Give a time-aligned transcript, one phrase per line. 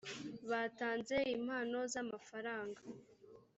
[0.51, 2.81] batanze impano z’amafaranga